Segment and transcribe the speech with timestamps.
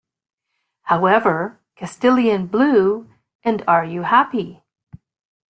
[0.81, 3.07] However, "Castillian Blue"
[3.43, 4.63] and "Are You Happy?